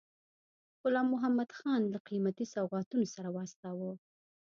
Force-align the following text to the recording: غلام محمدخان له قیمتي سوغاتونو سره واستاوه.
غلام 0.81 1.07
محمدخان 1.13 1.81
له 1.93 1.99
قیمتي 2.07 2.45
سوغاتونو 2.55 3.05
سره 3.15 3.27
واستاوه. 3.35 3.91